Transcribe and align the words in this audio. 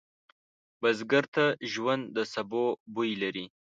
بزګر 0.81 1.25
ته 1.35 1.45
ژوند 1.71 2.03
د 2.15 2.17
سبو 2.33 2.65
بوی 2.93 3.11
لري 3.21 3.45